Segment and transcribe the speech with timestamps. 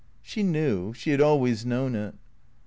[0.23, 0.93] She knew.
[0.93, 2.15] She had always known it.